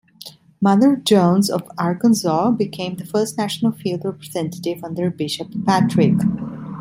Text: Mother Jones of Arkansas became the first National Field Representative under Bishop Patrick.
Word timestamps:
Mother 0.59 0.95
Jones 0.95 1.47
of 1.47 1.61
Arkansas 1.77 2.49
became 2.49 2.95
the 2.95 3.05
first 3.05 3.37
National 3.37 3.71
Field 3.71 4.03
Representative 4.03 4.83
under 4.83 5.11
Bishop 5.11 5.49
Patrick. 5.63 6.15